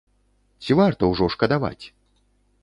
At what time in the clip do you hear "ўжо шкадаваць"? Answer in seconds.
1.11-1.85